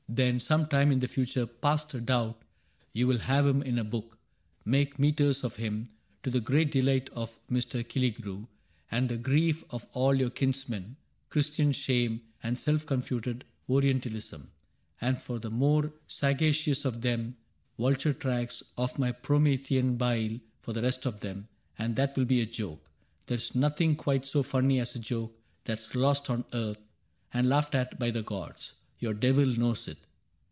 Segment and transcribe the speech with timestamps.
[0.13, 2.41] Then some time in the future, past a doubt.
[2.91, 4.17] You will have him in a book,
[4.65, 5.87] make metres of him,—
[6.23, 7.81] To the great delight of Mr.
[7.81, 8.45] Killigrew,
[8.91, 10.97] And the grief of all your kinsmen.
[11.29, 14.51] Christian shame And self confuted Orientalism
[15.19, 17.37] For the more sagacious of them;
[17.79, 21.47] vulture tracks Of my Promethean bile for the rest of them;
[21.79, 22.85] And that will be a joke.
[23.27, 26.79] There 's nothing quite So funny as a joke that 's lost on earth
[27.33, 28.73] And laughed at by the gods.
[28.99, 29.97] Your devil knows it.